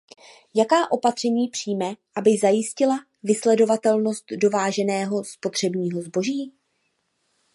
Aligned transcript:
Jaká 0.55 0.91
opatření 0.91 1.47
přijme, 1.47 1.85
aby 2.15 2.37
zajistila 2.37 2.99
vysledovatelnost 3.23 4.25
dováženého 4.37 5.23
spotřebního 5.25 6.01
zboží? 6.01 6.53